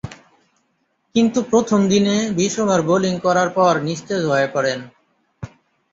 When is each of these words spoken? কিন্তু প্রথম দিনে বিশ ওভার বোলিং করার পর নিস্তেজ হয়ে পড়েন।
কিন্তু 1.15 1.39
প্রথম 1.51 1.79
দিনে 1.87 2.15
বিশ 2.37 2.53
ওভার 2.59 2.81
বোলিং 2.81 3.13
করার 3.25 3.49
পর 3.49 3.73
নিস্তেজ 3.87 4.21
হয়ে 4.25 4.47
পড়েন। 4.47 4.79